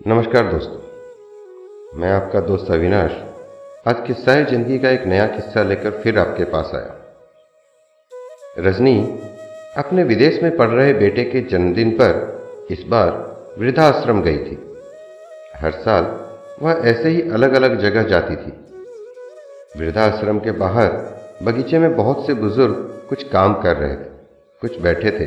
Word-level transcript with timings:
नमस्कार 0.00 0.50
दोस्तों, 0.52 1.98
मैं 1.98 2.10
आपका 2.12 2.40
दोस्त 2.40 2.70
अविनाश, 2.70 3.12
आज 3.86 4.02
किस्सा 4.06 4.34
ज़िंदगी 4.42 4.78
का 4.78 4.90
एक 4.90 5.04
नया 5.06 5.26
किस्सा 5.26 5.62
लेकर 5.62 5.90
फिर 6.00 6.18
आपके 6.18 6.44
पास 6.44 6.70
आया 6.74 6.94
रजनी, 8.58 9.00
अपने 9.76 10.04
विदेश 10.04 10.42
में 10.42 10.56
पढ़ 10.56 10.68
रहे 10.68 10.92
बेटे 10.94 11.24
के 11.24 11.40
जन्मदिन 11.50 11.90
पर 11.90 12.66
इस 12.70 12.82
बार 12.86 13.10
वृद्धाश्रम 13.58 14.22
गई 14.22 14.38
थी। 14.38 14.58
हर 15.56 15.70
साल 15.80 16.10
वह 16.62 16.82
ऐसे 16.84 17.08
ही 17.08 17.22
अलग 17.30 17.54
अलग 17.54 17.78
जगह 17.80 18.08
जाती 18.08 18.36
थी। 18.36 18.52
वृद्धाश्रम 19.76 20.38
के 20.38 20.52
बाहर 20.58 20.90
बगीचे 21.42 21.78
में 21.78 21.94
बहुत 21.96 22.26
से 22.26 22.34
बुज़ुर्ग 22.34 22.74
कुछ 23.08 23.28
काम 23.28 23.54
कर 23.62 23.76
रहे 23.76 23.94
थे, 23.94 24.10
कुछ 24.62 24.80
बैठे 24.80 25.10
थे, 25.10 25.26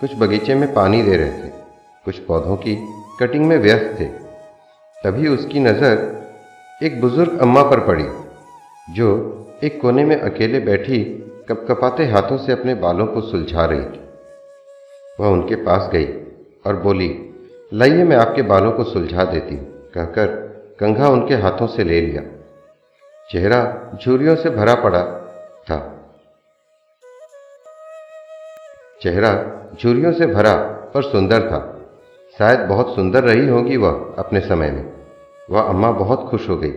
कुछ 0.00 0.18
बगीचे 0.18 0.54
में 0.54 0.72
पानी 0.74 1.02
दे 1.02 1.16
रहे 1.16 1.30
थे। 1.32 1.54
कुछ 2.06 2.18
पौधों 2.18 2.56
की 2.56 2.76
कटिंग 3.20 3.44
में 3.44 3.56
व्यस्त 3.58 3.96
थे। 4.00 4.04
तभी 4.96 5.28
उसकी 5.28 5.60
नज़र 5.60 6.84
एक 6.84 7.00
बुज़ुर्ग 7.00 7.38
अम्मा 7.40 7.62
पर 7.62 7.80
पड़ी, 7.86 8.06
जो 8.88 9.08
एक 9.64 9.80
कोने 9.80 10.04
में 10.04 10.16
अकेले 10.16 10.60
बैठी 10.60 10.98
कपकपाते 11.48 12.06
हाथों 12.06 12.36
से 12.38 12.52
अपने 12.52 12.74
बालों 12.76 13.06
को 13.06 13.20
सुलझा 13.20 13.64
रही 13.64 13.84
थी। 13.84 14.00
वह 15.20 15.28
उनके 15.28 15.54
पास 15.64 15.88
गई 15.92 16.06
और 16.66 16.76
बोली, 16.76 17.08
लाइए, 17.72 18.04
मैं 18.04 18.16
आपके 18.16 18.42
बालों 18.44 18.72
को 18.72 18.84
सुलझा 18.84 19.24
देती 19.24 19.54
हूँ, 19.54 19.66
कहकर 19.94 20.26
कंघा 20.80 21.08
उनके 21.08 21.34
हाथों 21.34 21.66
से 21.66 21.84
ले 21.84 22.00
लिया। 22.00 22.22
चेहरा 23.28 23.62
झुरियों 24.02 24.36
से 24.36 24.50
भरा 24.50 24.74
पड़ा 24.74 25.02
था। 25.70 25.78
चेहरा 29.00 29.32
झुरियों 29.80 30.12
से 30.12 30.26
भरा 30.26 30.54
पर 30.94 31.02
सुंदर 31.02 31.50
था। 31.50 31.72
शायद 32.38 32.60
बहुत 32.60 32.94
सुंदर 32.94 33.24
रही 33.24 33.48
होगी 33.48 33.76
वह 33.76 34.14
अपने 34.18 34.40
समय 34.40 34.70
में। 34.70 34.92
वह 35.50 35.60
अम्मा 35.60 35.90
बहुत 35.90 36.28
खुश 36.30 36.48
हो 36.48 36.56
गई। 36.56 36.72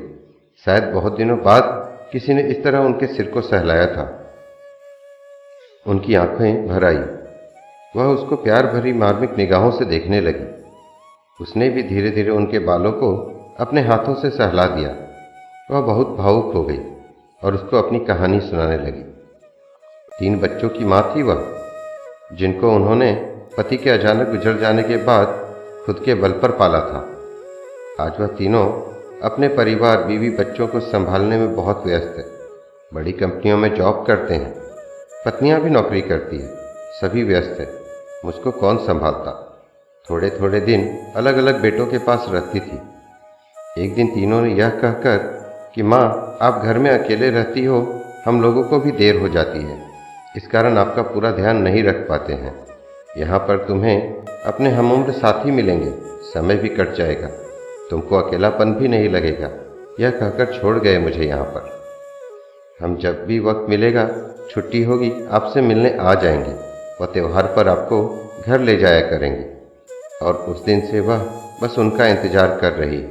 शायद 0.66 0.84
बहुत 0.84 1.18
दिनों 1.18 1.38
बाद 1.38 1.64
किसी 2.12 2.34
ने 2.34 2.42
इस 2.42 2.64
तरह 2.64 2.80
उनके 2.80 3.08
सिर 3.08 3.30
को 3.30 3.42
सहलाया 3.42 3.86
था। 3.86 4.34
उनकी 5.88 6.16
आँखें 6.16 6.68
भर 6.68 6.86
आई। 6.86 7.00
वह 7.96 8.04
उसको 8.04 8.36
प्यार 8.36 8.68
भरी 8.68 8.94
मार्मिक 8.94 9.38
निगाहों 9.38 9.72
से 9.72 9.86
देखने 9.86 10.22
लगी। 10.22 10.64
उसने 11.42 11.70
भी 11.70 11.84
धीरे 11.84 12.10
धीरे 12.10 12.32
उनके 12.32 12.60
बालों 12.60 12.92
को 12.92 13.36
अपने 13.60 13.82
हाथों 13.82 14.16
से 14.16 14.30
सहला 14.30 14.66
दिया। 14.66 14.96
वह 15.72 15.82
बहुत 15.82 16.08
भावुक 16.08 16.54
हो 16.54 16.64
गई 16.64 16.80
और 17.44 17.54
उसको 17.54 17.78
अपनी 17.78 18.00
कहानी 18.00 18.40
सुनाने 18.40 18.78
लगी। 18.78 19.02
तीन 20.20 20.40
बच्चों 20.40 20.70
की 20.70 20.86
माँ 20.86 21.14
थी 21.16 21.24
वह, 21.24 21.60
जिनको 22.34 22.72
उन्होंने 22.72 23.39
पति 23.58 23.78
के 23.78 23.90
अचानक 23.90 24.30
गुजर 24.30 24.58
जाने 24.58 24.84
के 24.84 24.98
बाद 24.98 25.56
खुद 25.86 26.02
के 26.06 26.14
बल 26.14 26.32
पर 26.32 26.52
पाला 26.52 26.80
था। 26.80 27.18
आज 28.06 28.14
वह 28.20 28.28
तीनों 28.28 28.66
अपने 29.24 29.48
परिवार, 29.48 30.04
बीवी 30.04 30.30
बच्चों 30.30 30.68
को 30.68 30.80
संभालने 30.80 31.38
में 31.38 31.56
बहुत 31.56 31.84
व्यस्त 31.86 32.16
है। 32.18 32.26
बड़ी 32.94 33.12
कंपनियों 33.12 33.58
में 33.58 33.76
जॉब 33.76 34.06
करते 34.08 34.34
हैं। 34.34 34.54
पत्नियाँ 35.26 35.62
भी 35.62 35.70
नौकरी 35.70 36.02
करती 36.02 36.38
है। 36.38 36.48
सभी 37.02 37.24
व्यस्त 37.24 37.58
है। 37.60 37.74
मुझको 38.26 38.52
कौन 38.52 38.78
संभालता? 38.78 39.62
थोड़े 40.10 40.30
थोड़े 40.30 40.60
दिन 40.60 41.00
अलग 41.16 41.38
अलग 41.38 41.62
बेटों 41.62 41.86
के 41.86 41.98
पास 41.98 42.26
रहती 42.30 42.60
थी। 42.60 42.80
एक 43.84 43.96
दिन 43.96 44.08
तीनों 44.08 44.42
ने 44.42 44.54
यह 44.54 44.70
कहकर 44.70 45.18
कि, 45.76 45.84
माँ, 45.84 46.38
आप 46.42 46.62
घर 46.64 46.78
में 46.78 46.92
अकेले 46.92 47.30
रहती 47.30 47.66
हो, 47.66 48.02
हम 48.26 48.42
लोगों 48.42 48.64
को 48.64 48.80
भी 48.80 48.92
देर 48.92 49.22
हो 49.22 49.30
जाती 49.30 49.64
है। 49.64 49.90
इस 50.38 50.48
कारण 50.48 50.78
आपका 50.78 51.02
पूरा 51.02 51.32
ध्यान 51.32 51.58
नहीं 51.58 51.84
रख 51.84 51.96
पाते 51.96 52.34
हैं। 52.34 52.69
यहाँ 53.18 53.40
पर 53.40 53.58
तुम्हें 53.58 54.26
अपने 54.46 54.70
हम 54.70 54.92
उम्र 54.92 55.12
साथी 55.12 55.52
मिलेंगे। 55.52 55.92
समय 56.24 56.56
भी 56.56 56.70
कट 56.70 56.94
जाएगा। 56.94 57.28
तुमको 57.90 58.16
अकेलापन 58.16 58.74
भी 58.74 58.88
नहीं 58.88 59.10
लगेगा। 59.10 59.50
यह 60.00 60.10
कहकर 60.10 60.60
छोड़ 60.62 60.78
गए 60.80 61.00
मुझे 61.00 61.24
यहाँ 61.24 61.46
पर। 61.46 61.80
हम 62.84 62.98
जब 62.98 63.26
भी 63.26 63.40
वक्त 63.40 63.70
मिलेगा, 63.70 64.10
छुट्टी 64.50 64.84
होगी, 64.84 65.12
आपसे 65.32 65.62
मिलने 65.62 65.98
आ 66.00 66.14
जाएँगे। 66.14 66.52
वह 67.02 67.06
त्यौहार 67.06 67.44
पर 67.44 67.68
आपको 67.68 68.28
घर 68.46 68.60
ले 68.60 68.78
जाया 68.78 69.02
करेंगे। 69.02 69.46
और 70.26 70.34
उस 70.34 70.64
दिन 70.66 70.86
से 70.88 71.00
वह 71.00 71.18
बस 71.64 71.80
उनका 71.80 72.08
इंतज़ार 72.08 72.58
कर 72.62 72.72
रही 72.72 73.04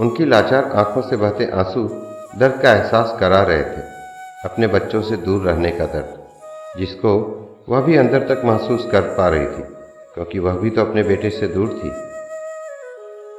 उनकी 0.00 0.24
लाचार 0.24 0.64
आँखों 0.64 1.02
से 1.02 1.16
बहते 1.16 1.46
आँसू 1.46 1.88
दर्द 2.38 2.60
का 2.62 2.72
एहसास 2.72 3.16
करा 3.20 3.42
रहे 3.42 3.62
थे। 3.62 3.82
अपने 4.44 4.66
बच्चों 4.66 5.02
से 5.02 5.16
दूर 5.16 5.42
रहने 5.42 5.70
का 5.70 5.84
दर्द, 5.86 6.18
जिसको 6.78 7.40
वह 7.68 7.80
भी 7.80 7.96
अंदर 7.96 8.26
तक 8.28 8.42
महसूस 8.44 8.86
कर 8.92 9.00
पा 9.00 9.28
रही 9.28 9.46
थी, 9.46 9.62
क्योंकि 10.14 10.38
वह 10.38 10.52
भी 10.52 10.70
तो 10.70 10.80
अपने 10.80 11.02
बेटे 11.02 11.30
से 11.30 11.46
दूर 11.48 11.68
थी। 11.68 11.88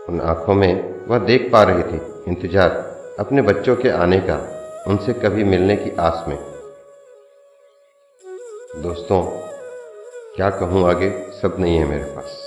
उन 0.09 0.21
आँखों 0.21 0.53
में 0.53 1.05
वह 1.07 1.17
देख 1.17 1.49
पा 1.51 1.61
रही 1.63 1.83
थी, 1.83 1.99
इंतज़ार, 2.27 2.69
अपने 3.19 3.41
बच्चों 3.41 3.75
के 3.75 3.89
आने 3.89 4.19
का, 4.19 4.37
उनसे 4.87 5.13
कभी 5.13 5.43
मिलने 5.43 5.75
की 5.75 5.95
आस 5.99 6.25
में। 6.27 6.37
दोस्तों, 8.83 9.21
क्या 10.35 10.49
कहूँ 10.49 10.89
आगे, 10.89 11.09
सब 11.41 11.55
नहीं 11.59 11.77
है 11.77 11.85
मेरे 11.85 12.03
पास। 12.05 12.41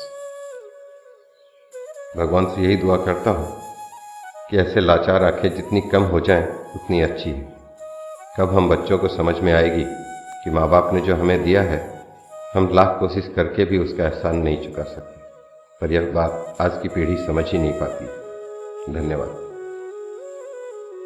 भगवान 2.17 2.47
से 2.47 2.63
यही 2.63 2.77
दुआ 2.77 2.97
करता 2.97 3.31
हूँ 3.31 3.57
कि 4.51 4.59
ऐसे 4.59 4.81
लाचार 4.81 5.25
आँखें 5.25 5.49
जितनी 5.57 5.81
कम 5.81 6.03
हो 6.03 6.21
जाएँ, 6.21 6.47
उतनी 6.75 7.01
अच्छी 7.03 7.31
है। 7.31 7.57
कब 8.39 8.55
हम 8.55 8.69
बच्चों 8.69 8.99
को 8.99 9.09
समझ 9.09 9.39
में 9.41 9.53
आएगी 9.53 10.08
कि 10.49 10.55
माँ 10.55 10.69
बाप 10.69 10.91
ने 10.95 11.01
जो 11.01 11.17
हमें 11.17 11.45
दिया 11.45 11.63
है, 11.63 12.03
हम 12.55 12.71
लाख 12.75 12.97
कोशिश 13.01 13.33
करके 13.37 13.65
भी 13.65 13.79
उसका 13.79 14.05
एहसान 14.05 14.37
नहीं 14.37 14.69
चुका 14.69 14.83
सकते। 14.83 15.21
पर 15.81 15.93
यह 15.93 16.13
बात 16.15 16.57
आज 16.61 16.83
की 16.83 16.89
पीढ़ी 16.89 17.17
समझ 17.17 17.45
ही 17.53 17.59
नहीं 17.59 17.73
पाती। 17.73 18.07
धन्यवाद। 18.93 19.48